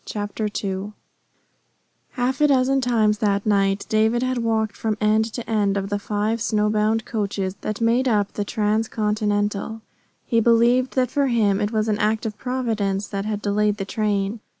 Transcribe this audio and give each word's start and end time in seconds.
CHAPTER 0.03 0.49
II 0.63 0.93
Half 2.13 2.41
a 2.41 2.47
dozen 2.47 2.81
times 2.81 3.19
that 3.19 3.45
night 3.45 3.85
David 3.87 4.23
had 4.23 4.39
walked 4.39 4.75
from 4.75 4.97
end 4.99 5.25
to 5.33 5.47
end 5.47 5.77
of 5.77 5.89
the 5.89 5.99
five 5.99 6.41
snowbound 6.41 7.05
coaches 7.05 7.55
that 7.61 7.81
made 7.81 8.07
up 8.07 8.33
the 8.33 8.43
Transcontinental. 8.43 9.83
He 10.25 10.39
believed 10.39 10.95
that 10.95 11.11
for 11.11 11.27
him 11.27 11.61
it 11.61 11.71
was 11.71 11.87
an 11.87 11.99
act 11.99 12.25
of 12.25 12.35
Providence 12.39 13.09
that 13.09 13.25
had 13.25 13.43
delayed 13.43 13.77
the 13.77 13.85
train. 13.85 14.39